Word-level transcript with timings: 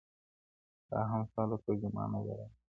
دا 0.89 0.99
هم 1.11 1.21
ستا 1.29 1.41
له 1.49 1.55
ترجمان 1.65 2.07
نظره 2.15 2.35
غواړم, 2.37 2.51